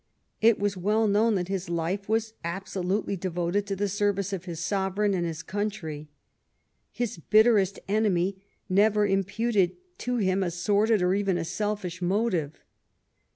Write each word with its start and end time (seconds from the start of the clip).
It 0.41 0.57
was 0.57 0.75
well 0.75 1.07
known 1.07 1.35
that 1.35 1.47
his 1.47 1.69
life 1.69 2.09
was 2.09 2.33
abso 2.43 2.83
lutely 2.83 3.15
devoted 3.15 3.67
to 3.67 3.75
the 3.75 3.87
service 3.87 4.33
of 4.33 4.45
his 4.45 4.59
Sovereign 4.59 5.13
and 5.13 5.25
of 5.25 5.27
his 5.27 5.43
country. 5.43 6.09
His 6.91 7.19
bitterest 7.19 7.77
enemy 7.87 8.41
never 8.67 9.05
imputed 9.05 9.77
to 9.99 10.17
him 10.17 10.41
a 10.41 10.49
sordid 10.49 11.03
or 11.03 11.13
even 11.13 11.37
a 11.37 11.45
selfish 11.45 12.01
motive. 12.01 12.63